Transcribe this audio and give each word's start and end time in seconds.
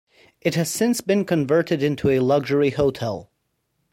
It 0.41 0.55
has 0.55 0.67
since 0.71 0.99
been 0.99 1.25
converted 1.25 1.83
into 1.83 2.09
a 2.09 2.21
luxury 2.21 2.71
hotel. 2.71 3.29